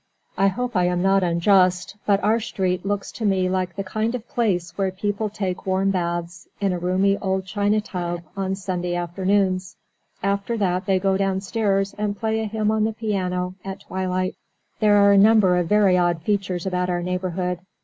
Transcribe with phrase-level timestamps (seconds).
[0.35, 4.15] I hope I am not unjust, but our street looks to me like the kind
[4.15, 8.95] of place where people take warm baths, in a roomy old china tub, on Sunday
[8.95, 9.75] afternoons.
[10.23, 14.33] After that, they go downstairs and play a hymn on the piano, at twilight.
[14.79, 17.59] There are a number of very odd features about our neighbourhood.